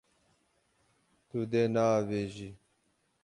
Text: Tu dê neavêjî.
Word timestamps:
Tu 1.29 1.39
dê 1.51 1.63
neavêjî. 1.73 2.49